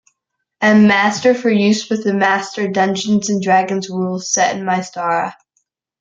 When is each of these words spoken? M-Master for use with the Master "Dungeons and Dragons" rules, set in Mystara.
M-Master 0.63 1.35
for 1.35 1.51
use 1.51 1.87
with 1.87 2.03
the 2.03 2.13
Master 2.15 2.67
"Dungeons 2.67 3.29
and 3.29 3.39
Dragons" 3.39 3.87
rules, 3.87 4.33
set 4.33 4.57
in 4.57 4.63
Mystara. 4.65 5.35